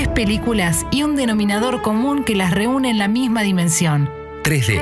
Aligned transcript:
Tres 0.00 0.14
películas 0.14 0.86
y 0.90 1.02
un 1.02 1.14
denominador 1.14 1.82
común 1.82 2.24
que 2.24 2.34
las 2.34 2.52
reúne 2.54 2.88
en 2.88 2.96
la 2.96 3.06
misma 3.06 3.42
dimensión. 3.42 4.08
3D. 4.44 4.80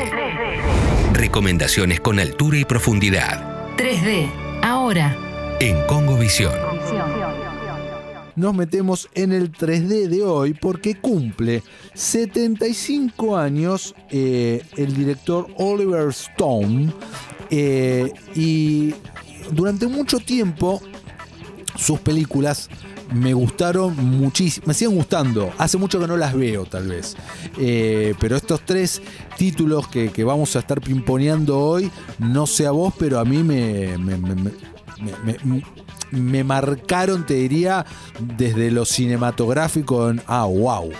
Recomendaciones 1.13 1.99
con 1.99 2.21
altura 2.21 2.59
y 2.59 2.65
profundidad. 2.65 3.77
3D. 3.77 4.31
Ahora. 4.63 5.17
En 5.59 5.85
Congo 5.89 6.17
Visión. 6.17 6.53
Nos 8.37 8.55
metemos 8.55 9.09
en 9.13 9.33
el 9.33 9.51
3D 9.51 10.07
de 10.07 10.23
hoy 10.23 10.55
porque 10.55 10.95
cumple 10.95 11.65
75 11.95 13.37
años 13.37 13.97
eh, 14.11 14.63
el 14.77 14.95
director 14.95 15.49
Oliver 15.57 16.11
Stone 16.11 16.93
eh, 17.51 18.13
y 18.37 18.95
durante 19.51 19.89
mucho 19.89 20.21
tiempo 20.21 20.81
sus 21.75 21.99
películas 21.99 22.71
me 23.13 23.33
gustaron 23.33 23.97
muchísimo, 23.97 24.67
me 24.67 24.75
siguen 24.75 24.97
gustando. 24.97 25.53
Hace 25.59 25.79
mucho 25.79 25.99
que 25.99 26.07
no 26.07 26.17
las 26.17 26.35
veo, 26.35 26.65
tal 26.67 26.89
vez. 26.89 27.17
Eh, 27.59 28.15
pero 28.19 28.37
estos 28.37 28.61
tres 28.65 29.01
títulos 29.37 29.89
que, 29.89 30.25
vamos 30.25 30.55
a 30.57 30.59
estar 30.61 30.81
pimponeando 30.81 31.59
hoy, 31.59 31.91
no 32.19 32.47
sé 32.47 32.67
a 32.67 32.71
vos, 32.71 32.93
pero 32.99 33.19
a 33.19 33.25
mí 33.25 33.43
me, 33.43 33.97
me, 36.11 36.45
marcaron, 36.45 37.25
te 37.25 37.35
diría, 37.35 37.87
desde 38.19 38.71
lo 38.71 38.85
cinematográfico 38.85 40.11
en, 40.11 40.23
ah, 40.27 40.45
wow. 40.45 40.91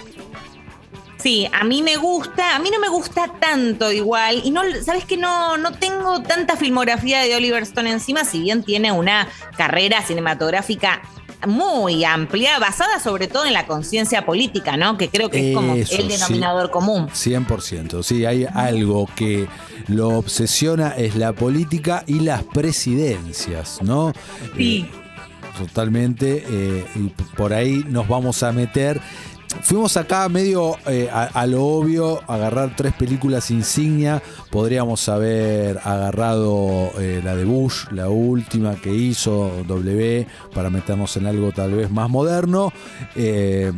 Sí, 1.19 1.49
a 1.53 1.65
mí 1.65 1.83
me 1.83 1.97
gusta, 1.97 2.55
a 2.55 2.61
mí 2.61 2.71
no 2.71 2.79
me 2.79 2.89
gusta 2.89 3.27
tanto 3.41 3.91
igual, 3.91 4.41
y 4.45 4.53
no, 4.53 4.63
sabes 4.85 5.05
que 5.05 5.17
no, 5.17 5.57
no 5.57 5.73
tengo 5.73 6.23
tanta 6.23 6.57
filmografía 6.57 7.23
de 7.23 7.35
Oliver 7.35 7.65
Stone 7.65 7.91
encima, 7.91 8.25
si 8.25 8.41
bien 8.41 8.63
tiene 8.63 8.93
una 8.93 9.29
carrera 9.57 10.01
cinematográfica 10.03 11.03
muy 11.47 12.05
amplia, 12.05 12.59
basada 12.59 12.99
sobre 13.01 13.29
todo 13.29 13.47
en 13.47 13.53
la 13.53 13.67
conciencia 13.67 14.25
política, 14.25 14.77
¿no? 14.77 14.99
Que 14.99 15.09
creo 15.09 15.31
que 15.31 15.51
es 15.51 15.57
como 15.57 15.75
el 15.75 16.09
denominador 16.09 16.71
común. 16.71 17.09
100%, 17.09 18.03
sí, 18.03 18.25
hay 18.25 18.47
algo 18.53 19.09
que 19.15 19.49
lo 19.87 20.09
obsesiona, 20.11 20.91
es 20.91 21.17
la 21.17 21.33
política 21.33 22.05
y 22.07 22.21
las 22.21 22.43
presidencias, 22.45 23.81
¿no? 23.83 24.13
Sí. 24.57 24.87
Eh, 24.89 24.99
totalmente, 25.59 26.45
eh, 26.49 26.87
y 26.95 27.09
por 27.37 27.53
ahí 27.53 27.85
nos 27.89 28.09
vamos 28.09 28.43
a 28.43 28.53
meter 28.53 29.01
fuimos 29.69 29.99
acá 29.99 30.27
medio 30.31 30.79
eh, 30.87 31.11
a, 31.13 31.47
lo 31.47 31.63
obvio, 31.63 32.23
agarrar 32.27 32.75
tres 32.75 32.95
películas 32.95 33.51
insignia. 33.51 34.23
Podríamos 34.51 35.07
haber 35.11 35.79
agarrado 35.85 36.91
eh, 36.99 37.21
la 37.23 37.37
de 37.37 37.45
Bush, 37.45 37.85
la 37.91 38.09
última 38.09 38.77
que 38.77 38.95
hizo 38.95 39.53
W, 39.67 40.27
para 40.55 40.71
meternos 40.71 41.15
en 41.19 41.27
algo 41.27 41.53
tal 41.53 41.73
vez 41.73 41.91
más 41.91 42.09
moderno. 42.09 42.73
Eh, 43.15 43.71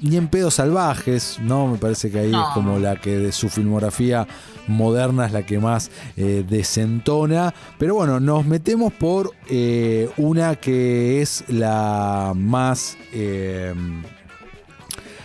ni 0.00 0.16
en 0.16 0.26
pedos 0.26 0.54
salvajes, 0.54 1.38
¿no? 1.40 1.68
Me 1.68 1.78
parece 1.78 2.10
que 2.10 2.18
ahí 2.18 2.32
es 2.32 2.52
como 2.52 2.80
la 2.80 2.96
que 2.96 3.16
de 3.16 3.30
su 3.30 3.48
filmografía 3.48 4.26
moderna 4.66 5.26
es 5.26 5.32
la 5.32 5.46
que 5.46 5.60
más 5.60 5.92
desentona. 6.16 7.54
Pero 7.78 7.94
bueno, 7.94 8.18
nos 8.18 8.44
metemos 8.46 8.92
por 8.92 9.30
una 10.16 10.56
que 10.56 11.22
es 11.22 11.44
la 11.46 12.32
más 12.34 12.96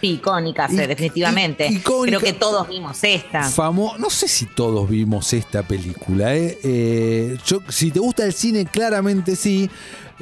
icónica, 0.07 0.67
definitivamente. 0.67 1.81
Creo 1.83 2.19
que 2.19 2.33
todos 2.33 2.67
vimos 2.67 3.03
esta. 3.03 3.49
no 3.59 4.09
sé 4.09 4.27
si 4.27 4.45
todos 4.45 4.89
vimos 4.89 5.33
esta 5.33 5.63
película. 5.63 6.35
¿eh? 6.35 6.58
Eh, 6.63 7.38
si 7.69 7.91
te 7.91 7.99
gusta 7.99 8.25
el 8.25 8.33
cine, 8.33 8.66
claramente 8.66 9.35
sí. 9.35 9.69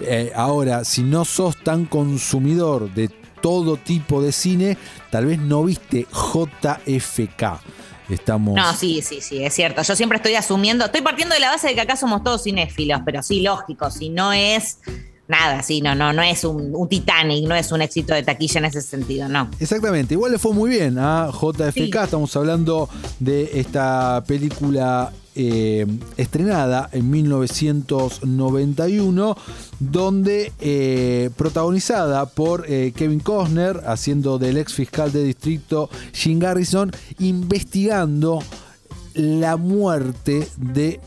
Eh, 0.02 0.32
ahora, 0.36 0.86
si 0.86 1.04
no 1.04 1.26
sos 1.26 1.58
tan 1.58 1.86
consumidor 1.86 2.94
de 2.94 3.10
todo 3.42 3.78
tipo 3.78 4.22
de 4.22 4.32
cine, 4.32 4.78
tal 5.10 5.26
vez 5.26 5.40
no 5.40 5.64
viste 5.64 6.08
JFK. 6.12 7.60
Estamos... 8.10 8.56
No, 8.56 8.74
sí, 8.74 9.02
sí, 9.04 9.22
sí, 9.22 9.44
es 9.44 9.54
cierto. 9.54 9.84
Yo 9.84 9.96
siempre 9.96 10.18
estoy 10.18 10.36
asumiendo, 10.36 10.86
estoy 10.86 11.02
partiendo 11.02 11.36
de 11.36 11.42
la 11.42 11.52
base 11.52 11.68
de 11.68 11.76
que 11.76 11.82
acá 11.82 11.96
somos 11.96 12.24
todos 12.24 12.44
cinéfilos, 12.44 13.02
pero 13.06 13.22
sí, 13.22 13.42
lógico, 13.42 13.92
si 13.92 14.10
no 14.10 14.34
es 14.34 14.80
nada, 15.30 15.64
sí, 15.64 15.80
no, 15.80 15.96
no, 15.96 16.12
no 16.12 16.22
es 16.22 16.44
un, 16.44 16.74
Titanic, 16.90 17.48
no 17.48 17.56
es 17.56 17.72
un 17.72 17.82
éxito 17.82 18.14
de 18.14 18.24
taquilla 18.24 18.60
en 18.60 18.66
ese 18.66 18.82
sentido, 18.82 19.30
no. 19.30 19.50
Exactamente, 19.60 20.16
igual 20.16 20.34
le 20.34 20.40
fue 20.40 20.54
muy 20.54 20.72
bien 20.72 20.98
a 20.98 21.30
JFK, 21.32 22.04
estamos 22.04 22.36
hablando 22.36 22.90
de 23.20 23.52
esta 23.54 24.22
película 24.28 25.14
eh, 25.36 25.86
estrenada 26.18 26.90
en 26.92 27.12
1991, 27.12 29.38
donde 29.80 30.52
eh, 30.60 31.30
protagonizada 31.38 32.26
por 32.26 32.66
eh, 32.68 32.92
Kevin 32.96 33.20
Costner, 33.20 33.82
haciendo 33.86 34.40
del 34.40 34.58
ex 34.58 34.74
fiscal 34.74 35.12
de 35.12 35.24
distrito 35.24 35.92
Jim 36.12 36.40
Garrison, 36.40 36.92
investigando 37.20 38.42
la 39.14 39.56
muerte 39.56 40.48
de 40.58 41.00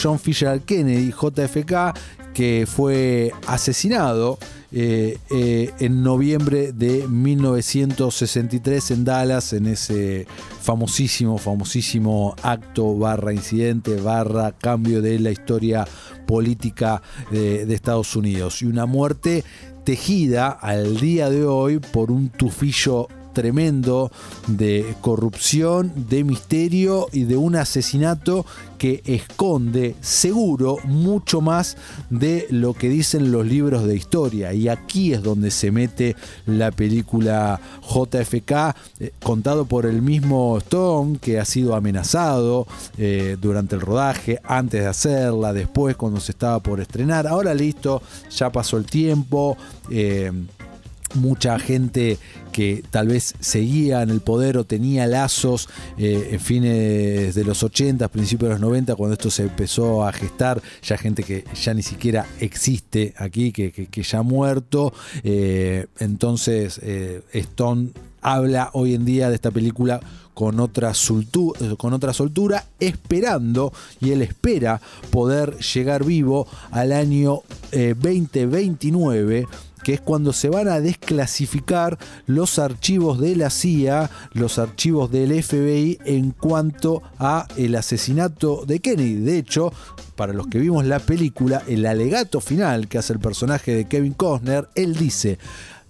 John 0.00 0.18
Fisher 0.18 0.62
Kennedy, 0.62 1.12
JFK, 1.12 1.92
que 2.36 2.66
fue 2.70 3.32
asesinado 3.46 4.38
eh, 4.70 5.16
eh, 5.30 5.70
en 5.78 6.02
noviembre 6.02 6.72
de 6.72 7.08
1963 7.08 8.90
en 8.90 9.04
Dallas, 9.06 9.54
en 9.54 9.68
ese 9.68 10.26
famosísimo, 10.60 11.38
famosísimo 11.38 12.36
acto 12.42 12.94
barra 12.98 13.32
incidente, 13.32 13.98
barra 14.02 14.52
cambio 14.52 15.00
de 15.00 15.18
la 15.18 15.30
historia 15.30 15.88
política 16.26 17.00
de, 17.30 17.64
de 17.64 17.74
Estados 17.74 18.14
Unidos. 18.14 18.60
Y 18.60 18.66
una 18.66 18.84
muerte 18.84 19.42
tejida 19.84 20.50
al 20.50 20.98
día 21.00 21.30
de 21.30 21.46
hoy 21.46 21.78
por 21.78 22.10
un 22.10 22.28
tufillo 22.28 23.08
tremendo 23.36 24.10
de 24.46 24.94
corrupción, 25.02 25.92
de 26.08 26.24
misterio 26.24 27.06
y 27.12 27.24
de 27.24 27.36
un 27.36 27.54
asesinato 27.54 28.46
que 28.78 29.02
esconde 29.04 29.94
seguro 30.00 30.78
mucho 30.84 31.42
más 31.42 31.76
de 32.08 32.46
lo 32.48 32.72
que 32.72 32.88
dicen 32.88 33.30
los 33.30 33.46
libros 33.46 33.84
de 33.84 33.94
historia. 33.94 34.54
Y 34.54 34.68
aquí 34.68 35.12
es 35.12 35.22
donde 35.22 35.50
se 35.50 35.70
mete 35.70 36.16
la 36.46 36.70
película 36.70 37.60
JFK, 37.82 38.74
eh, 39.00 39.12
contado 39.22 39.66
por 39.66 39.84
el 39.84 40.00
mismo 40.00 40.56
Stone, 40.56 41.18
que 41.18 41.38
ha 41.38 41.44
sido 41.44 41.74
amenazado 41.74 42.66
eh, 42.96 43.36
durante 43.38 43.74
el 43.74 43.82
rodaje, 43.82 44.40
antes 44.44 44.80
de 44.80 44.86
hacerla, 44.86 45.52
después 45.52 45.94
cuando 45.94 46.20
se 46.20 46.32
estaba 46.32 46.58
por 46.60 46.80
estrenar. 46.80 47.26
Ahora 47.26 47.52
listo, 47.52 48.00
ya 48.30 48.50
pasó 48.50 48.78
el 48.78 48.86
tiempo. 48.86 49.58
Eh, 49.90 50.32
mucha 51.16 51.58
gente 51.58 52.18
que 52.52 52.82
tal 52.90 53.08
vez 53.08 53.34
seguía 53.40 54.02
en 54.02 54.10
el 54.10 54.20
poder 54.20 54.56
o 54.56 54.64
tenía 54.64 55.06
lazos 55.06 55.68
eh, 55.98 56.30
en 56.32 56.40
fines 56.40 57.34
de 57.34 57.44
los 57.44 57.62
80, 57.62 58.08
principios 58.08 58.48
de 58.48 58.54
los 58.54 58.60
90, 58.60 58.94
cuando 58.94 59.12
esto 59.12 59.30
se 59.30 59.42
empezó 59.42 60.06
a 60.06 60.12
gestar, 60.12 60.62
ya 60.82 60.96
gente 60.96 61.22
que 61.22 61.44
ya 61.54 61.74
ni 61.74 61.82
siquiera 61.82 62.26
existe 62.40 63.14
aquí, 63.18 63.52
que, 63.52 64.02
ya 64.02 64.20
ha 64.20 64.22
muerto. 64.22 64.94
Eh, 65.22 65.86
entonces, 65.98 66.80
eh, 66.82 67.22
Stone 67.32 67.90
habla 68.22 68.70
hoy 68.72 68.94
en 68.94 69.04
día 69.04 69.28
de 69.28 69.34
esta 69.34 69.50
película 69.50 70.00
con 70.32 70.58
otra, 70.60 70.92
con 71.76 71.92
otra 71.92 72.12
soltura, 72.12 72.64
esperando, 72.80 73.72
y 74.00 74.12
él 74.12 74.22
espera 74.22 74.80
poder 75.10 75.58
llegar 75.58 76.04
vivo 76.04 76.46
al 76.70 76.92
año 76.92 77.42
2029 77.72 79.46
que 79.86 79.94
es 79.94 80.00
cuando 80.00 80.32
se 80.32 80.48
van 80.48 80.66
a 80.66 80.80
desclasificar 80.80 81.96
los 82.26 82.58
archivos 82.58 83.20
de 83.20 83.36
la 83.36 83.50
CIA, 83.50 84.10
los 84.32 84.58
archivos 84.58 85.12
del 85.12 85.40
FBI 85.40 86.00
en 86.04 86.32
cuanto 86.32 87.04
a 87.20 87.46
el 87.56 87.76
asesinato 87.76 88.64
de 88.66 88.80
Kennedy. 88.80 89.20
De 89.20 89.38
hecho, 89.38 89.72
para 90.16 90.32
los 90.32 90.48
que 90.48 90.58
vimos 90.58 90.84
la 90.86 90.98
película, 90.98 91.62
el 91.68 91.86
alegato 91.86 92.40
final 92.40 92.88
que 92.88 92.98
hace 92.98 93.12
el 93.12 93.20
personaje 93.20 93.76
de 93.76 93.84
Kevin 93.84 94.14
Costner, 94.14 94.68
él 94.74 94.96
dice, 94.96 95.38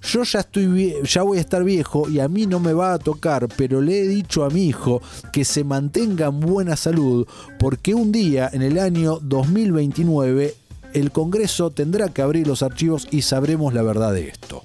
yo 0.03 0.25
ya 0.25 0.41
estoy 0.41 0.97
ya 1.03 1.23
voy 1.23 1.39
a 1.39 1.41
estar 1.41 1.65
viejo 1.65 2.07
y 2.07 2.21
a 2.21 2.29
mí 2.29 2.45
no 2.45 2.61
me 2.61 2.75
va 2.75 2.93
a 2.93 2.99
tocar, 2.99 3.49
pero 3.57 3.81
le 3.81 4.03
he 4.03 4.07
dicho 4.07 4.45
a 4.45 4.51
mi 4.51 4.67
hijo 4.67 5.01
que 5.33 5.47
se 5.47 5.65
mantenga 5.65 6.27
en 6.27 6.41
buena 6.41 6.77
salud 6.77 7.27
porque 7.59 7.95
un 7.95 8.13
día 8.13 8.51
en 8.53 8.61
el 8.61 8.79
año 8.79 9.21
2029 9.23 10.66
el 10.93 11.13
Congreso 11.13 11.71
tendrá 11.71 12.09
que 12.09 12.23
abrir 12.23 12.47
los 12.47 12.63
archivos 12.63 13.09
y 13.11 13.23
sabremos 13.23 13.75
la 13.75 13.83
verdad 13.83 14.13
de 14.13 14.29
esto. 14.29 14.65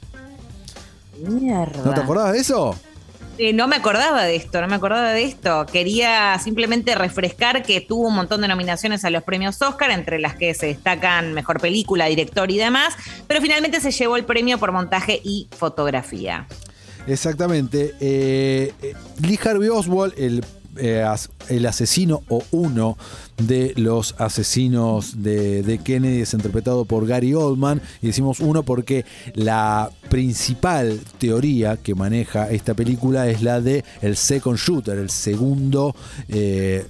Mierda. 1.28 1.84
¿No 1.86 1.94
te 1.94 2.02
acordabas 2.02 2.34
de 2.34 2.40
eso? 2.40 2.76
Eh, 3.38 3.54
no 3.54 3.68
me 3.68 3.78
acordaba 3.78 4.24
de 4.24 4.36
esto, 4.36 4.62
no 4.62 4.68
me 4.68 4.76
acordaba 4.76 5.14
de 5.14 5.24
esto. 5.24 5.66
Quería 5.66 6.38
simplemente 6.40 6.94
refrescar 6.96 7.64
que 7.64 7.82
tuvo 7.82 8.08
un 8.08 8.16
montón 8.16 8.42
de 8.42 8.48
nominaciones 8.48 9.04
a 9.06 9.10
los 9.10 9.24
premios 9.24 9.62
Oscar, 9.62 9.92
entre 9.92 10.20
las 10.20 10.36
que 10.36 10.54
se 10.54 10.68
destacan 10.68 11.34
Mejor 11.34 11.60
Película, 11.60 12.06
Director 12.06 12.52
y 12.52 12.58
demás, 12.58 12.94
pero 13.28 13.42
finalmente 13.42 13.80
se 13.82 13.92
llevó 13.92 14.18
el 14.18 14.26
premio 14.26 14.58
por 14.60 14.72
montaje 14.72 15.22
y 15.24 15.48
fotografía. 15.58 16.48
Exactamente. 17.08 17.96
Eh, 18.00 18.74
eh, 18.82 18.94
Lee 19.22 19.40
Harvey 19.44 19.70
Oswald, 19.70 20.14
el 20.18 20.46
eh, 20.78 21.06
el 21.50 21.66
asesino 21.66 22.24
o 22.30 22.44
uno 22.52 22.98
de 23.38 23.74
los 23.76 24.16
asesinos 24.18 25.22
de, 25.24 25.64
de 25.64 25.78
Kennedy 25.80 26.22
es 26.22 26.34
interpretado 26.34 26.86
por 26.86 27.08
Gary 27.08 27.34
Oldman. 27.34 27.82
Y 28.02 28.08
decimos 28.08 28.40
uno 28.40 28.64
porque 28.64 29.06
la 29.34 29.92
principal 30.10 31.00
teoría 31.18 31.78
que 31.78 31.96
maneja 31.96 32.50
esta 32.50 32.74
película 32.74 33.28
es 33.30 33.42
la 33.42 33.62
de 33.62 33.84
el 34.02 34.16
second 34.16 34.58
shooter, 34.58 34.98
el 34.98 35.10
segundo 35.10 35.96
eh, 36.28 36.86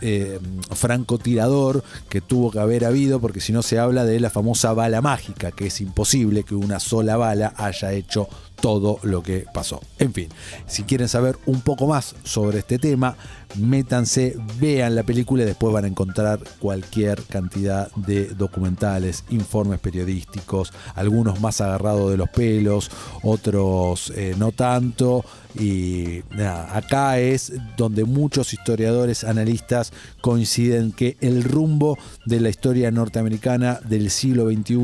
eh, 0.00 0.38
francotirador 0.72 1.82
que 2.08 2.20
tuvo 2.20 2.50
que 2.50 2.58
haber 2.58 2.84
habido, 2.84 3.20
porque 3.20 3.40
si 3.40 3.52
no 3.52 3.62
se 3.62 3.78
habla 3.78 4.04
de 4.04 4.20
la 4.20 4.30
famosa 4.30 4.72
bala 4.72 5.00
mágica, 5.00 5.52
que 5.52 5.66
es 5.66 5.80
imposible 5.80 6.44
que 6.44 6.54
una 6.54 6.80
sola 6.80 7.16
bala 7.16 7.54
haya 7.56 7.92
hecho 7.92 8.28
todo 8.60 8.98
lo 9.02 9.22
que 9.22 9.46
pasó. 9.52 9.80
En 9.98 10.12
fin, 10.12 10.28
si 10.66 10.84
quieren 10.84 11.08
saber 11.08 11.38
un 11.46 11.62
poco 11.62 11.86
más 11.86 12.14
sobre 12.24 12.58
este 12.58 12.78
tema, 12.78 13.16
métanse, 13.56 14.36
vean 14.58 14.94
la 14.94 15.02
película 15.02 15.42
y 15.42 15.46
después 15.46 15.72
van 15.72 15.84
a 15.84 15.88
encontrar 15.88 16.40
cualquier 16.58 17.22
cantidad 17.24 17.90
de 17.96 18.26
documentales, 18.26 19.24
informes 19.30 19.80
periodísticos, 19.80 20.72
algunos 20.94 21.40
más 21.40 21.60
agarrados 21.60 22.10
de 22.10 22.16
los 22.16 22.28
pelos, 22.30 22.90
otros 23.22 24.12
eh, 24.16 24.34
no 24.38 24.52
tanto. 24.52 25.24
Y 25.58 26.22
nada, 26.30 26.76
acá 26.76 27.18
es 27.18 27.52
donde 27.76 28.04
muchos 28.04 28.52
historiadores, 28.52 29.24
analistas 29.24 29.92
coinciden 30.20 30.92
que 30.92 31.16
el 31.20 31.42
rumbo 31.42 31.98
de 32.24 32.38
la 32.38 32.50
historia 32.50 32.92
norteamericana 32.92 33.80
del 33.88 34.10
siglo 34.10 34.48
XXI 34.48 34.76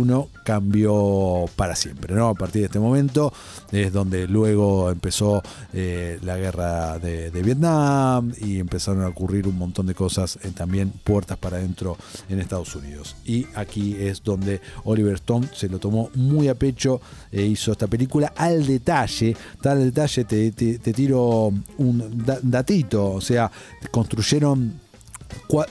cambió 0.43 1.45
para 1.55 1.77
siempre. 1.77 2.15
¿no? 2.15 2.29
A 2.29 2.35
partir 2.35 2.63
de 2.63 2.67
este 2.67 2.81
momento 2.81 3.33
es 3.71 3.93
donde 3.93 4.27
luego 4.27 4.91
empezó 4.91 5.41
eh, 5.73 6.19
la 6.23 6.37
guerra 6.37 6.99
de, 6.99 7.31
de 7.31 7.43
Vietnam 7.43 8.33
y 8.41 8.56
empezaron 8.58 9.03
a 9.03 9.08
ocurrir 9.08 9.47
un 9.49 9.56
montón 9.58 9.87
de 9.87 9.94
cosas 9.94 10.38
eh, 10.43 10.50
también 10.55 10.91
puertas 11.05 11.38
para 11.38 11.56
adentro 11.58 11.97
en 12.29 12.41
Estados 12.41 12.75
Unidos. 12.76 13.17
Y 13.25 13.47
aquí 13.55 13.97
es 13.99 14.23
donde 14.23 14.61
Oliver 14.85 15.14
Stone 15.14 15.49
se 15.55 15.69
lo 15.69 15.79
tomó 15.79 16.11
muy 16.14 16.49
a 16.49 16.55
pecho, 16.55 17.00
e 17.32 17.43
hizo 17.43 17.73
esta 17.73 17.87
película 17.87 18.32
al 18.37 18.67
detalle, 18.67 19.37
tal 19.61 19.85
detalle 19.85 20.25
te, 20.25 20.53
te- 20.53 20.79
tiro 20.93 21.53
un 21.79 22.23
da- 22.25 22.38
datito, 22.43 23.12
o 23.12 23.20
sea, 23.20 23.50
construyeron 23.91 24.81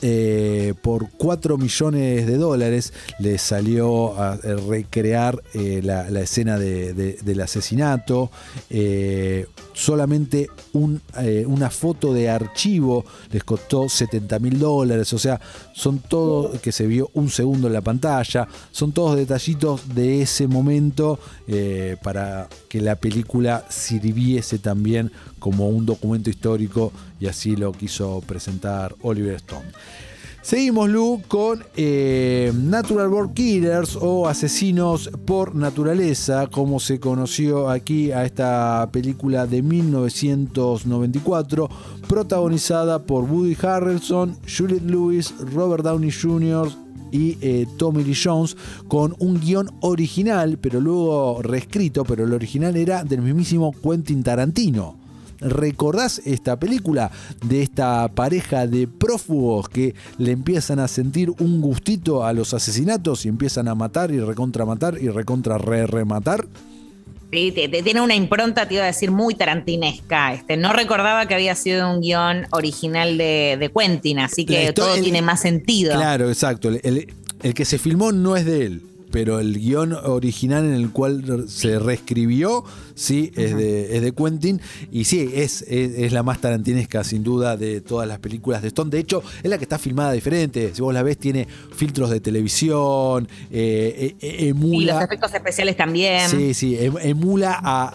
eh, 0.01 0.73
por 0.81 1.09
4 1.17 1.57
millones 1.57 2.25
de 2.27 2.37
dólares 2.37 2.93
le 3.19 3.37
salió 3.37 4.19
a 4.19 4.35
eh, 4.43 4.55
recrear 4.55 5.41
eh, 5.53 5.81
la, 5.83 6.07
escena 6.21 6.57
de- 6.57 6.93
de- 6.93 7.17
del 7.23 7.41
asesinato. 7.41 8.29
Solamente 9.73 10.49
un, 10.73 11.01
una 11.47 11.69
foto 11.69 12.13
de 12.13 12.29
archivo 12.29 13.03
les 13.31 13.43
costó 13.43 13.89
70 13.89 14.39
mil 14.39 14.57
dólares. 14.59 15.11
O 15.13 15.19
sea, 15.19 15.39
son 15.73 15.99
todo 15.99 16.53
que 16.61 16.71
se 16.71 16.87
vio 16.87 17.09
un 17.13 17.29
segundo 17.29 17.67
en 17.67 17.73
la 17.73 17.81
pantalla. 17.81 18.47
Son 18.71 18.93
todos 18.93 19.17
detallitos 19.17 19.93
de 19.93 20.21
ese 20.21 20.47
momento 20.47 21.19
para 22.03 22.47
que 22.69 22.79
la 22.79 22.95
película 22.95 23.65
sirviese 23.69 24.59
también 24.59 25.11
como 25.39 25.67
un 25.69 25.85
documento 25.85 26.29
histórico 26.29 26.91
y 27.19 27.27
así 27.27 27.55
lo 27.55 27.71
quiso 27.71 28.21
presentar 28.25 28.95
Oliver 29.01 29.35
Stone. 29.35 29.71
Seguimos, 30.45 30.89
Lu, 30.89 31.21
con 31.27 31.63
eh, 31.75 32.53
Natural 32.55 33.09
Born 33.09 33.33
Killers 33.33 33.97
o 33.99 34.27
Asesinos 34.27 35.09
por 35.25 35.55
Naturaleza, 35.55 36.45
como 36.45 36.79
se 36.79 36.99
conoció 36.99 37.67
aquí 37.67 38.11
a 38.11 38.25
esta 38.25 38.87
película 38.91 39.47
de 39.47 39.63
1994, 39.63 41.67
protagonizada 42.07 43.07
por 43.07 43.23
Woody 43.23 43.57
Harrelson, 43.59 44.37
Juliette 44.47 44.85
Lewis, 44.85 45.33
Robert 45.51 45.83
Downey 45.83 46.11
Jr., 46.11 46.69
y 47.11 47.37
eh, 47.41 47.65
Tommy 47.77 48.03
Lee 48.03 48.17
Jones 48.21 48.57
con 48.87 49.15
un 49.19 49.39
guion 49.39 49.69
original, 49.81 50.57
pero 50.59 50.81
luego 50.81 51.41
reescrito, 51.41 52.03
pero 52.03 52.25
el 52.25 52.33
original 52.33 52.75
era 52.75 53.03
del 53.03 53.21
mismísimo 53.21 53.71
Quentin 53.71 54.21
Tarantino. 54.21 55.04
¿Recordás 55.39 56.21
esta 56.25 56.57
película 56.59 57.11
de 57.45 57.61
esta 57.61 58.07
pareja 58.09 58.67
de 58.67 58.87
prófugos 58.87 59.67
que 59.69 59.93
le 60.17 60.31
empiezan 60.31 60.79
a 60.79 60.87
sentir 60.87 61.29
un 61.39 61.61
gustito 61.61 62.25
a 62.25 62.33
los 62.33 62.53
asesinatos 62.53 63.25
y 63.25 63.29
empiezan 63.29 63.67
a 63.67 63.75
matar 63.75 64.11
y 64.11 64.19
recontramatar 64.19 64.97
y 65.01 65.09
recontra 65.09 65.57
re 65.57 65.87
rematar? 65.87 66.47
Sí, 67.31 67.51
tiene 67.83 67.99
una 67.99 68.15
impronta, 68.15 68.65
te 68.67 68.75
iba 68.75 68.83
a 68.83 68.87
decir, 68.87 69.11
muy 69.11 69.35
tarantinesca. 69.35 70.33
Este, 70.33 70.55
no 70.55 70.71
recordaba 70.71 71.27
que 71.27 71.33
había 71.33 71.53
sido 71.55 71.91
un 71.93 71.99
guion 71.99 72.45
original 72.51 73.17
de, 73.17 73.57
de 73.59 73.69
Quentin, 73.71 74.19
así 74.19 74.45
que 74.45 74.71
todo 74.71 74.95
el- 74.95 75.03
tiene 75.03 75.21
más 75.21 75.41
sentido. 75.41 75.95
Claro, 75.95 76.29
exacto. 76.29 76.69
El, 76.69 76.79
el- 76.83 77.13
el 77.43 77.53
que 77.53 77.65
se 77.65 77.77
filmó 77.77 78.13
no 78.13 78.37
es 78.37 78.45
de 78.45 78.65
él, 78.65 78.83
pero 79.11 79.39
el 79.39 79.59
guion 79.59 79.91
original 79.93 80.63
en 80.65 80.73
el 80.75 80.91
cual 80.91 81.45
se 81.49 81.77
reescribió, 81.77 82.63
sí, 82.95 83.31
es 83.35 83.55
de, 83.55 83.95
es 83.97 84.01
de 84.01 84.11
Quentin. 84.13 84.59
Y 84.91 85.03
sí, 85.03 85.29
es, 85.33 85.61
es, 85.63 85.97
es 85.97 86.11
la 86.13 86.23
más 86.23 86.41
tarantinesca, 86.41 87.03
sin 87.03 87.23
duda, 87.23 87.55
de 87.57 87.81
todas 87.81 88.07
las 88.07 88.19
películas 88.19 88.61
de 88.61 88.69
Stone. 88.69 88.89
De 88.89 88.99
hecho, 88.99 89.21
es 89.43 89.49
la 89.49 89.57
que 89.57 89.65
está 89.65 89.77
filmada 89.77 90.11
diferente. 90.13 90.71
Si 90.73 90.81
vos 90.81 90.93
la 90.93 91.03
ves, 91.03 91.17
tiene 91.17 91.47
filtros 91.75 92.09
de 92.09 92.19
televisión, 92.19 93.27
eh, 93.51 94.15
eh, 94.19 94.37
Y 94.45 94.47
emula. 94.49 94.95
los 94.95 95.03
efectos 95.03 95.33
especiales 95.33 95.77
también. 95.77 96.29
Sí, 96.29 96.53
sí, 96.53 96.77
em- 96.79 96.95
emula 97.01 97.53
a, 97.53 97.85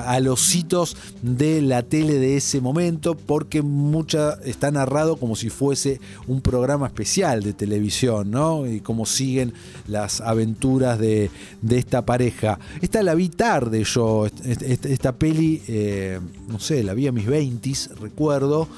a- 0.00 0.12
a 0.12 0.20
los 0.20 0.54
hitos 0.54 0.96
de 1.22 1.62
la 1.62 1.82
tele 1.82 2.14
de 2.18 2.36
ese 2.36 2.60
momento 2.60 3.14
porque 3.16 3.62
mucha 3.62 4.34
está 4.44 4.70
narrado 4.70 5.16
como 5.16 5.34
si 5.36 5.48
fuese 5.50 6.00
un 6.26 6.40
programa 6.40 6.86
especial 6.86 7.42
de 7.42 7.52
televisión, 7.52 8.30
¿no? 8.30 8.66
Y 8.66 8.80
cómo 8.80 9.06
siguen 9.06 9.52
las 9.88 10.20
aventuras 10.20 10.98
de, 10.98 11.30
de 11.62 11.78
esta 11.78 12.04
pareja. 12.04 12.58
Esta 12.80 13.02
la 13.02 13.14
vi 13.14 13.28
tarde 13.28 13.84
yo, 13.84 14.26
est- 14.44 14.62
est- 14.62 14.86
esta 14.86 15.12
peli, 15.12 15.62
eh, 15.68 16.18
no 16.48 16.58
sé, 16.58 16.82
la 16.82 16.94
vi 16.94 17.06
a 17.06 17.12
mis 17.12 17.26
20 17.26 17.72
recuerdo, 18.00 18.68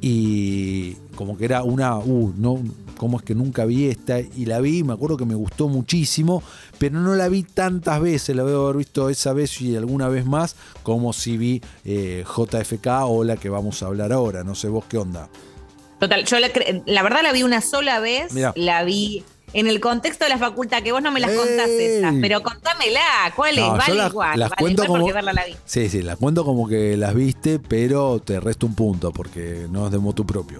y 0.00 0.94
como 1.16 1.36
que 1.38 1.46
era 1.46 1.62
una, 1.62 1.96
uh, 1.98 2.32
no, 2.36 2.62
cómo 2.98 3.18
es 3.18 3.24
que 3.24 3.34
nunca 3.34 3.64
vi 3.64 3.86
esta 3.86 4.20
y 4.20 4.44
la 4.46 4.60
vi, 4.60 4.82
me 4.82 4.92
acuerdo 4.92 5.16
que 5.16 5.24
me 5.24 5.34
gustó 5.34 5.68
muchísimo, 5.68 6.42
pero 6.78 7.00
no 7.00 7.14
la 7.14 7.28
vi 7.28 7.42
tantas 7.42 8.00
veces, 8.00 8.36
la 8.36 8.44
debo 8.44 8.64
haber 8.64 8.76
visto 8.76 9.08
esa 9.10 9.32
vez 9.32 9.60
y 9.60 9.74
alguna 9.76 10.08
vez 10.08 10.26
más, 10.26 10.54
como 10.82 11.12
si 11.12 11.36
vi 11.36 11.62
eh, 11.84 12.24
JFK 12.26 12.86
o 13.06 13.24
la 13.24 13.36
que 13.36 13.48
vamos 13.48 13.82
a 13.82 13.86
hablar 13.86 14.12
ahora, 14.12 14.44
no 14.44 14.54
sé 14.54 14.68
vos 14.68 14.84
qué 14.88 14.98
onda. 14.98 15.28
Total, 15.98 16.24
yo 16.26 16.38
la, 16.40 16.50
la 16.84 17.02
verdad 17.02 17.20
la 17.22 17.32
vi 17.32 17.42
una 17.42 17.62
sola 17.62 17.98
vez, 18.00 18.32
Mirá. 18.34 18.52
la 18.54 18.84
vi 18.84 19.24
en 19.58 19.66
el 19.66 19.80
contexto 19.80 20.24
de 20.24 20.28
la 20.30 20.38
facultad, 20.38 20.82
que 20.82 20.92
vos 20.92 21.00
no 21.02 21.10
me 21.10 21.18
las 21.20 21.30
contás 21.32 21.68
esas, 21.68 22.14
pero 22.20 22.42
contámela, 22.42 23.00
¿cuál 23.34 23.56
es? 23.58 23.64
No, 23.64 23.72
vale 23.76 23.94
las- 23.94 24.10
igual, 24.10 24.38
las 24.38 24.50
vale 24.50 24.60
cuento 24.60 24.82
igual 24.84 24.86
como- 24.86 25.00
porque 25.06 25.14
verla 25.14 25.32
la 25.32 25.44
vi. 25.46 25.56
Sí, 25.64 25.88
sí, 25.88 26.02
las 26.02 26.16
cuento 26.18 26.44
como 26.44 26.68
que 26.68 26.96
las 26.96 27.14
viste, 27.14 27.58
pero 27.58 28.18
te 28.20 28.38
resto 28.38 28.66
un 28.66 28.74
punto 28.74 29.12
porque 29.12 29.66
no 29.70 29.86
es 29.86 29.92
de 29.92 29.98
motu 29.98 30.26
propio. 30.26 30.58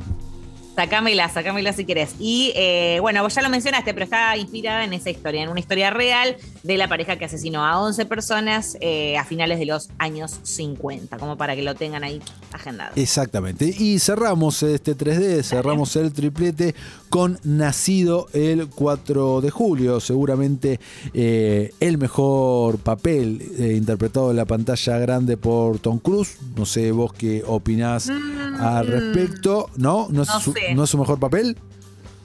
Sacámela, 0.76 1.28
sacámela 1.30 1.72
si 1.72 1.86
querés. 1.86 2.14
Y 2.20 2.52
eh, 2.54 2.98
bueno, 3.00 3.22
vos 3.22 3.34
ya 3.34 3.40
lo 3.40 3.48
mencionaste, 3.48 3.94
pero 3.94 4.04
está 4.04 4.36
inspirada 4.36 4.84
en 4.84 4.92
esa 4.92 5.08
historia, 5.08 5.42
en 5.42 5.48
una 5.48 5.58
historia 5.58 5.88
real 5.88 6.36
de 6.62 6.76
la 6.76 6.86
pareja 6.86 7.16
que 7.16 7.24
asesinó 7.24 7.64
a 7.64 7.80
11 7.80 8.04
personas 8.04 8.76
eh, 8.82 9.16
a 9.16 9.24
finales 9.24 9.58
de 9.58 9.64
los 9.64 9.88
años 9.98 10.38
50, 10.42 11.16
como 11.16 11.38
para 11.38 11.56
que 11.56 11.62
lo 11.62 11.74
tengan 11.74 12.04
ahí 12.04 12.20
agendado. 12.52 12.92
Exactamente. 12.94 13.64
Y 13.64 13.98
cerramos 14.00 14.62
este 14.62 14.94
3D, 14.94 15.42
cerramos 15.42 15.96
el 15.96 16.12
triplete 16.12 16.74
con 17.08 17.38
Nacido 17.44 18.28
el 18.34 18.68
4 18.68 19.40
de 19.40 19.50
julio. 19.50 20.00
Seguramente 20.00 20.78
eh, 21.14 21.72
el 21.80 21.96
mejor 21.96 22.78
papel 22.78 23.40
eh, 23.58 23.74
interpretado 23.76 24.30
en 24.30 24.36
la 24.36 24.44
pantalla 24.44 24.98
grande 24.98 25.38
por 25.38 25.78
Tom 25.78 25.98
Cruise. 25.98 26.36
No 26.54 26.66
sé 26.66 26.92
vos 26.92 27.12
qué 27.14 27.42
opinás 27.46 28.10
al 28.60 28.86
respecto. 28.86 29.70
¿No? 29.76 30.08
¿No 30.10 30.22
es, 30.22 30.28
Mm. 30.28 30.32
No 30.32 30.40
su, 30.40 30.52
sé. 30.52 30.74
¿no 30.74 30.84
es 30.84 30.90
su 30.90 30.98
mejor 30.98 31.18
papel? 31.18 31.56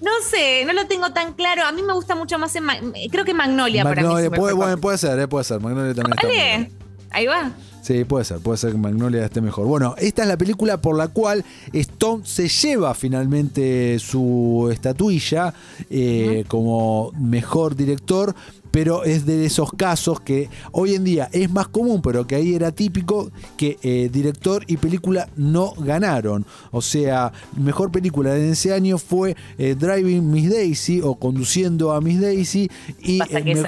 No 0.01 0.09
sé, 0.27 0.65
no 0.65 0.73
lo 0.73 0.87
tengo 0.87 1.11
tan 1.11 1.33
claro. 1.33 1.63
A 1.63 1.71
mí 1.71 1.83
me 1.83 1.93
gusta 1.93 2.15
mucho 2.15 2.39
más 2.39 2.55
en 2.55 2.63
Ma- 2.63 2.77
creo 3.11 3.23
que 3.23 3.33
Magnolia, 3.35 3.83
para 3.83 4.01
mí. 4.01 4.07
Magnolia, 4.07 4.25
es 4.29 4.33
su 4.33 4.39
puede, 4.41 4.53
bueno, 4.53 4.97
ser, 4.97 5.19
eh, 5.19 5.27
puede 5.27 5.43
ser. 5.43 5.59
Magnolia 5.59 5.93
también 5.93 6.13
está 6.17 6.27
Vale, 6.27 6.39
bien. 6.39 6.71
ahí 7.11 7.27
va. 7.27 7.51
Sí, 7.83 8.03
puede 8.05 8.25
ser, 8.25 8.37
puede 8.39 8.57
ser 8.57 8.71
que 8.73 8.77
Magnolia 8.77 9.25
esté 9.25 9.41
mejor. 9.41 9.65
Bueno, 9.67 9.95
esta 9.97 10.21
es 10.23 10.27
la 10.27 10.37
película 10.37 10.81
por 10.81 10.95
la 10.97 11.07
cual 11.07 11.43
Stone 11.73 12.23
se 12.25 12.47
lleva 12.47 12.93
finalmente 12.93 13.97
su 13.99 14.69
estatuilla 14.71 15.53
eh, 15.89 16.45
como 16.47 17.11
mejor 17.19 17.75
director, 17.75 18.35
pero 18.71 19.03
es 19.03 19.25
de 19.25 19.45
esos 19.45 19.71
casos 19.73 20.19
que 20.21 20.49
hoy 20.71 20.95
en 20.95 21.03
día 21.03 21.29
es 21.31 21.51
más 21.51 21.67
común, 21.67 22.01
pero 22.01 22.25
que 22.25 22.35
ahí 22.35 22.55
era 22.55 22.71
típico 22.71 23.29
que 23.57 23.77
eh, 23.83 24.09
director 24.11 24.63
y 24.67 24.77
película 24.77 25.29
no 25.35 25.73
ganaron. 25.77 26.45
O 26.71 26.81
sea, 26.81 27.31
mejor 27.57 27.91
película 27.91 28.33
de 28.33 28.51
ese 28.51 28.73
año 28.73 28.97
fue 28.97 29.35
eh, 29.57 29.75
Driving 29.77 30.31
Miss 30.31 30.49
Daisy 30.49 31.01
o 31.03 31.15
Conduciendo 31.15 31.91
a 31.91 32.01
Miss 32.01 32.21
Daisy 32.21 32.69
y 33.01 33.19
me- 33.19 33.25
esa- 33.59 33.63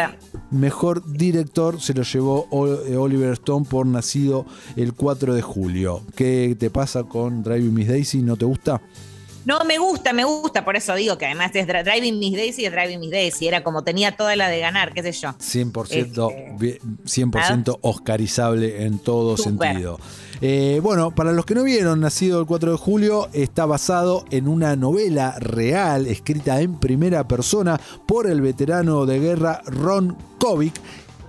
mejor 0.51 1.03
director 1.11 1.81
se 1.81 1.93
lo 1.93 2.03
llevó 2.03 2.47
eh, 2.87 2.95
Oliver 2.95 3.33
Stone 3.33 3.65
por 3.69 3.85
Nacido 3.85 4.45
el 4.75 4.93
4 4.93 5.33
de 5.33 5.41
julio. 5.41 6.01
¿Qué 6.15 6.55
te 6.57 6.69
pasa 6.69 7.03
con 7.03 7.43
Driving 7.43 7.73
Miss 7.73 7.87
Daisy? 7.87 8.21
¿No 8.21 8.37
te 8.37 8.45
gusta? 8.45 8.81
No, 9.45 9.63
me 9.65 9.77
gusta, 9.77 10.13
me 10.13 10.23
gusta, 10.23 10.63
por 10.63 10.75
eso 10.75 10.95
digo 10.95 11.17
que 11.17 11.25
además 11.25 11.51
es 11.53 11.67
Dri- 11.67 11.83
Driving 11.83 12.17
Miss 12.19 12.33
Daisy, 12.37 12.65
es 12.65 12.71
Driving 12.71 12.99
Miss 12.99 13.11
Daisy, 13.11 13.47
era 13.47 13.63
como 13.63 13.83
tenía 13.83 14.15
toda 14.15 14.35
la 14.35 14.47
de 14.47 14.59
ganar, 14.59 14.93
qué 14.93 15.03
sé 15.03 15.11
yo. 15.11 15.29
100%, 15.39 16.29
Este, 16.31 16.55
bien- 16.59 16.77
100% 17.05 17.77
oscarizable 17.81 18.83
en 18.85 18.99
todo 18.99 19.35
sentido. 19.37 19.99
Eh, 20.41 20.79
bueno, 20.83 21.11
para 21.11 21.31
los 21.31 21.45
que 21.45 21.55
no 21.55 21.63
vieron, 21.63 21.99
Nacido 22.01 22.39
el 22.39 22.45
4 22.45 22.71
de 22.73 22.77
julio, 22.77 23.29
está 23.33 23.65
basado 23.65 24.25
en 24.31 24.47
una 24.47 24.75
novela 24.75 25.35
real 25.39 26.05
escrita 26.07 26.59
en 26.61 26.79
primera 26.79 27.27
persona 27.27 27.79
por 28.05 28.27
el 28.27 28.41
veterano 28.41 29.05
de 29.05 29.19
guerra 29.19 29.61
Ron 29.65 30.17
Kovic 30.39 30.73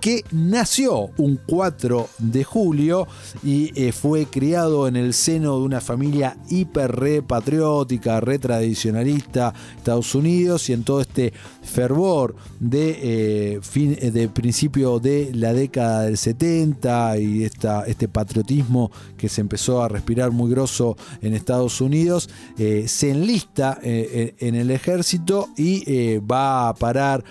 que 0.05 0.23
nació 0.29 1.09
un 1.17 1.39
4 1.47 2.09
de 2.19 2.43
julio 2.43 3.07
y 3.43 3.71
eh, 3.73 3.91
fue 3.91 4.27
criado 4.27 4.87
en 4.87 4.97
el 4.97 5.15
seno 5.15 5.57
de 5.57 5.65
una 5.65 5.81
familia 5.81 6.37
hiper 6.47 6.91
re 6.91 7.23
patriótica, 7.23 8.19
re 8.19 8.37
tradicionalista, 8.37 9.51
Estados 9.75 10.13
Unidos, 10.13 10.69
y 10.69 10.73
en 10.73 10.83
todo 10.83 11.01
este 11.01 11.33
fervor 11.65 12.35
de, 12.59 13.55
eh, 13.55 13.59
fin, 13.61 13.97
eh, 13.99 14.29
principio 14.33 14.99
de 14.99 15.31
la 15.33 15.53
década 15.53 16.03
del 16.03 16.17
70 16.17 17.17
y 17.17 17.43
esta, 17.43 17.85
este 17.85 18.07
patriotismo 18.07 18.91
que 19.17 19.29
se 19.29 19.41
empezó 19.41 19.81
a 19.81 19.89
respirar 19.89 20.31
muy 20.31 20.49
grosso 20.51 20.95
en 21.21 21.33
Estados 21.33 21.81
Unidos, 21.81 22.29
eh, 22.57 22.85
se 22.87 23.11
enlista 23.11 23.79
en 23.83 24.55
el 24.55 24.71
ejército 24.71 25.49
y 25.57 26.17
va 26.19 26.69
a 26.69 26.73
parar 26.73 27.23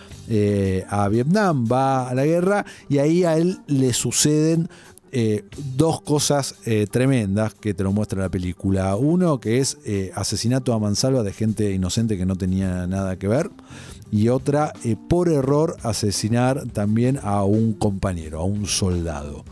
a 0.88 1.08
Vietnam, 1.08 1.66
va 1.70 2.08
a 2.08 2.14
la 2.14 2.24
guerra 2.24 2.64
y 2.88 2.98
ahí 2.98 3.24
a 3.24 3.36
él 3.36 3.58
le 3.66 3.92
suceden 3.92 4.68
eh, 5.16 5.44
dos 5.76 6.00
cosas 6.00 6.56
eh, 6.64 6.88
tremendas 6.90 7.54
que 7.54 7.72
te 7.72 7.84
lo 7.84 7.92
muestra 7.92 8.20
la 8.20 8.30
película. 8.30 8.96
Uno 8.96 9.38
que 9.38 9.60
es 9.60 9.78
eh, 9.84 10.10
asesinato 10.12 10.72
a 10.72 10.80
mansalva 10.80 11.22
de 11.22 11.32
gente 11.32 11.72
inocente 11.72 12.18
que 12.18 12.26
no 12.26 12.34
tenía 12.34 12.88
nada 12.88 13.16
que 13.16 13.28
ver. 13.28 13.48
Y 14.10 14.28
otra, 14.28 14.72
por 15.08 15.28
error, 15.28 15.76
asesinar 15.84 16.66
también 16.72 17.20
a 17.22 17.44
un 17.44 17.74
compañero, 17.74 18.40
a 18.40 18.44
un 18.44 18.66
soldado. 18.66 19.44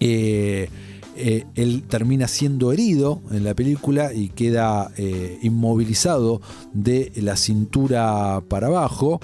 Él 0.00 0.68
termina 1.88 2.26
siendo 2.26 2.72
herido 2.72 3.22
en 3.30 3.44
la 3.44 3.54
película 3.54 4.12
y 4.12 4.30
queda 4.30 4.90
inmovilizado 5.42 6.40
de 6.72 7.12
la 7.16 7.36
cintura 7.36 8.40
para 8.48 8.68
abajo 8.68 9.20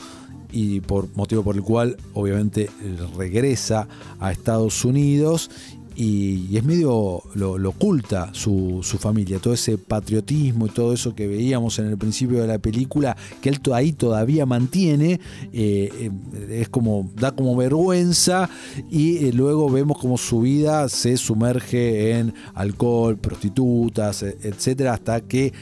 y 0.53 0.81
por 0.81 1.09
motivo 1.15 1.43
por 1.43 1.57
el 1.57 1.63
cual 1.63 1.97
obviamente 2.15 2.71
regresa 3.17 3.89
a 4.21 4.33
Estados 4.33 4.85
Unidos 4.85 5.51
y, 5.97 6.57
es 6.57 6.65
medio 6.65 7.23
lo, 7.35 7.69
oculta 7.69 8.31
su, 8.33 8.83
familia, 8.99 9.39
todo 9.39 9.55
ese 9.55 9.79
patriotismo 9.79 10.67
y 10.67 10.71
todo 10.71 10.93
eso 10.93 11.15
que 11.15 11.27
veíamos 11.27 11.79
en 11.79 11.87
el 11.87 11.97
principio 11.97 12.41
de 12.41 12.47
la 12.47 12.59
película, 12.59 13.17
que 13.41 13.49
él 13.49 13.61
ahí 13.73 13.93
todavía 13.93 14.47
mantiene, 14.47 15.21
eh, 15.53 15.91
eh, 16.01 16.11
es 16.51 16.69
como, 16.69 17.11
da 17.17 17.33
como 17.33 17.57
vergüenza 17.57 18.49
y 18.91 19.27
eh, 19.27 19.33
luego 19.33 19.71
vemos 19.71 19.99
como 19.99 20.19
su 20.19 20.41
vida 20.41 20.89
se 20.89 21.17
sumerge 21.17 22.19
en 22.19 22.35
alcohol, 22.55 23.17
prostitutas, 23.17 24.23
e- 24.23 24.37
etcétera, 24.43 24.95
hasta 24.95 25.23
que 25.23 25.53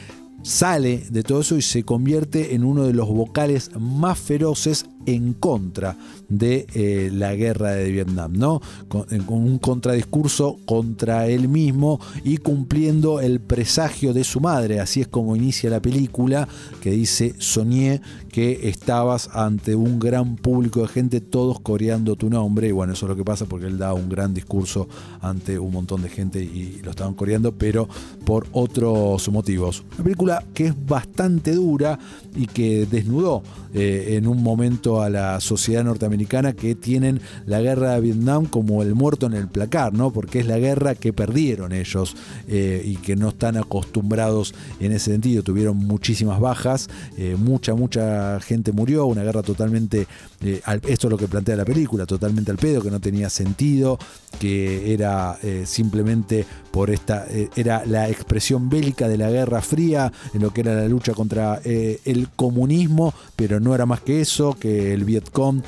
sale 0.45 1.07
de 1.09 1.23
todo 1.23 1.41
eso 1.41 1.57
y 1.57 1.63
se 1.63 1.83
convierte 1.83 2.53
en 2.53 2.63
uno 2.63 2.83
de 2.83 2.93
los 2.93 3.09
vocales 3.09 3.71
más 3.79 4.19
feroces 4.19 4.85
en 5.05 5.33
contra 5.33 5.97
de 6.29 6.65
eh, 6.73 7.09
la 7.13 7.35
guerra 7.35 7.71
de 7.71 7.91
Vietnam, 7.91 8.33
¿no? 8.33 8.61
Con, 8.87 9.05
un 9.27 9.59
contradiscurso 9.59 10.57
contra 10.65 11.27
él 11.27 11.47
mismo 11.47 11.99
y 12.23 12.37
cumpliendo 12.37 13.19
el 13.19 13.39
presagio 13.39 14.13
de 14.13 14.23
su 14.23 14.39
madre. 14.39 14.79
Así 14.79 15.01
es 15.01 15.07
como 15.07 15.35
inicia 15.35 15.69
la 15.69 15.81
película, 15.81 16.47
que 16.81 16.91
dice, 16.91 17.35
soñé 17.37 18.01
que 18.31 18.67
estabas 18.69 19.29
ante 19.33 19.75
un 19.75 19.99
gran 19.99 20.35
público 20.35 20.81
de 20.81 20.87
gente, 20.87 21.21
todos 21.21 21.59
coreando 21.59 22.15
tu 22.15 22.29
nombre. 22.29 22.67
Y 22.67 22.71
bueno, 22.71 22.93
eso 22.93 23.05
es 23.05 23.09
lo 23.09 23.15
que 23.15 23.23
pasa 23.23 23.45
porque 23.45 23.67
él 23.67 23.77
da 23.77 23.93
un 23.93 24.09
gran 24.09 24.33
discurso 24.33 24.87
ante 25.21 25.57
un 25.57 25.71
montón 25.71 26.01
de 26.01 26.09
gente 26.09 26.41
y 26.41 26.81
lo 26.83 26.91
estaban 26.91 27.13
coreando, 27.13 27.53
pero 27.53 27.87
por 28.25 28.47
otros 28.51 29.29
motivos. 29.29 29.83
Una 29.95 30.03
película 30.03 30.43
que 30.53 30.67
es 30.67 30.85
bastante 30.85 31.53
dura 31.53 31.97
y 32.35 32.47
que 32.47 32.85
desnudó 32.85 33.43
eh, 33.73 34.15
en 34.17 34.27
un 34.27 34.41
momento 34.41 34.94
a 35.01 35.09
la 35.09 35.39
sociedad 35.39 35.83
norteamericana 35.83 36.53
que 36.53 36.75
tienen 36.75 37.21
la 37.45 37.61
guerra 37.61 37.93
de 37.93 38.01
Vietnam 38.01 38.45
como 38.45 38.81
el 38.81 38.95
muerto 38.95 39.25
en 39.25 39.33
el 39.33 39.47
placar, 39.47 39.93
¿no? 39.93 40.11
Porque 40.11 40.39
es 40.39 40.47
la 40.47 40.57
guerra 40.57 40.95
que 40.95 41.13
perdieron 41.13 41.71
ellos 41.71 42.15
eh, 42.47 42.81
y 42.85 42.97
que 42.97 43.15
no 43.15 43.29
están 43.29 43.57
acostumbrados 43.57 44.53
en 44.79 44.91
ese 44.91 45.11
sentido. 45.11 45.43
Tuvieron 45.43 45.77
muchísimas 45.77 46.39
bajas, 46.39 46.89
eh, 47.17 47.35
mucha, 47.37 47.75
mucha 47.75 48.39
gente 48.39 48.71
murió, 48.71 49.05
una 49.05 49.23
guerra 49.23 49.43
totalmente, 49.43 50.07
eh, 50.45 50.61
esto 50.87 51.07
es 51.07 51.11
lo 51.11 51.17
que 51.17 51.27
plantea 51.27 51.55
la 51.55 51.65
película, 51.65 52.05
totalmente 52.05 52.51
al 52.51 52.57
pedo, 52.57 52.81
que 52.81 52.91
no 52.91 52.99
tenía 52.99 53.29
sentido, 53.29 53.97
que 54.39 54.93
era 54.93 55.37
eh, 55.41 55.63
simplemente 55.65 56.45
por 56.71 56.91
esta, 56.91 57.25
eh, 57.29 57.49
era 57.55 57.83
la 57.85 58.09
expresión 58.09 58.69
bélica 58.69 59.07
de 59.07 59.17
la 59.17 59.31
Guerra 59.31 59.61
Fría, 59.61 60.11
en 60.33 60.41
lo 60.41 60.51
que 60.51 60.61
era 60.61 60.75
la 60.75 60.87
lucha 60.87 61.13
contra 61.13 61.61
el 61.63 62.29
comunismo, 62.35 63.13
pero 63.35 63.59
no 63.59 63.73
era 63.73 63.85
más 63.85 64.01
que 64.01 64.21
eso, 64.21 64.53
que 64.53 64.93
el 64.93 65.03
Vietcong 65.03 65.63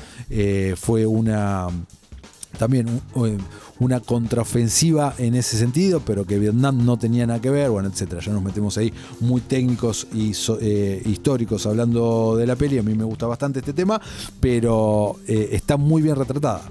fue 0.76 1.06
una 1.06 1.68
también 2.58 3.00
un- 3.14 3.26
eh, 3.28 3.38
una 3.80 4.00
contraofensiva 4.00 5.14
en 5.18 5.34
ese 5.36 5.56
sentido, 5.56 6.00
pero 6.00 6.26
que 6.26 6.38
Vietnam 6.38 6.84
no 6.84 6.98
tenía 6.98 7.26
nada 7.26 7.40
que 7.40 7.50
ver, 7.50 7.70
bueno, 7.70 7.88
etcétera. 7.88 8.20
Ya 8.20 8.32
nos 8.32 8.42
metemos 8.42 8.76
ahí 8.76 8.92
muy 9.20 9.40
técnicos 9.40 10.06
y 10.12 10.34
so- 10.34 10.58
eh, 10.60 11.00
históricos 11.06 11.64
hablando 11.66 12.36
de 12.36 12.46
la 12.46 12.56
peli. 12.56 12.78
A 12.78 12.82
mí 12.82 12.94
me 12.94 13.04
gusta 13.04 13.26
bastante 13.26 13.60
este 13.60 13.72
tema, 13.72 14.00
pero 14.40 15.16
eh, 15.28 15.50
está 15.52 15.76
muy 15.76 16.02
bien 16.02 16.16
retratada. 16.16 16.62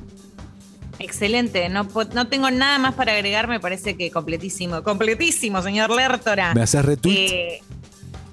Excelente, 0.99 1.69
no, 1.69 1.87
no 2.15 2.27
tengo 2.27 2.49
nada 2.49 2.79
más 2.79 2.95
para 2.95 3.13
agregar, 3.13 3.47
me 3.47 3.59
parece 3.59 3.95
que 3.95 4.09
completísimo, 4.09 4.81
completísimo, 4.81 5.61
señor 5.61 5.91
Lertora. 5.91 6.55
¿Me 6.55 6.61
haces 6.63 6.83
retweet? 6.83 7.15
Eh, 7.15 7.61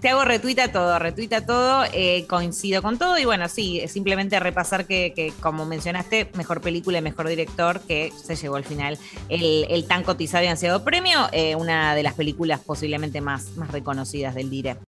te 0.04 0.10
hago 0.10 0.22
retuita 0.26 0.70
todo, 0.70 0.98
retuita 0.98 1.46
todo, 1.46 1.82
eh, 1.94 2.26
coincido 2.26 2.82
con 2.82 2.98
todo 2.98 3.16
y 3.16 3.24
bueno, 3.24 3.48
sí, 3.48 3.80
simplemente 3.88 4.38
repasar 4.38 4.86
que, 4.86 5.14
que, 5.16 5.32
como 5.40 5.64
mencionaste, 5.64 6.28
mejor 6.34 6.60
película 6.60 6.98
y 6.98 7.00
mejor 7.00 7.26
director 7.26 7.80
que 7.80 8.12
se 8.22 8.36
llevó 8.36 8.56
al 8.56 8.64
final 8.64 8.98
el, 9.30 9.66
el 9.70 9.86
tan 9.86 10.02
cotizado 10.02 10.44
y 10.44 10.48
ansiado 10.48 10.84
premio, 10.84 11.20
eh, 11.32 11.56
una 11.56 11.94
de 11.94 12.02
las 12.02 12.12
películas 12.12 12.60
posiblemente 12.60 13.22
más, 13.22 13.56
más 13.56 13.70
reconocidas 13.70 14.34
del 14.34 14.50
Dire. 14.50 14.76